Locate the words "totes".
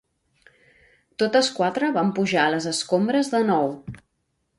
1.23-1.51